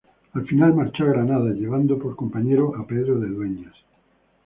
Al 0.33 0.47
final 0.47 0.73
marchó 0.73 1.03
a 1.03 1.09
Granada 1.09 1.51
llevando 1.51 1.93
de 1.95 2.15
compañero 2.15 2.75
a 2.75 2.87
Pedro 2.87 3.19
de 3.19 3.27
Dueñas. 3.29 3.75